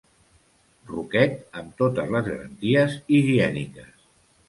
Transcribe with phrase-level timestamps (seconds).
[0.91, 3.97] Ruquet amb totes les garanties higièniques.